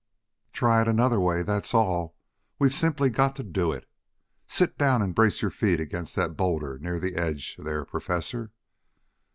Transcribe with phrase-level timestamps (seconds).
[0.51, 2.15] "Try it another way, that's all.
[2.57, 3.87] We've simply got to do it.
[4.47, 8.51] Sit down and brace your feet against that boulder near the edge, there, Professor."